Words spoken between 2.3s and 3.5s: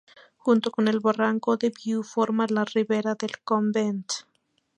la Rivera del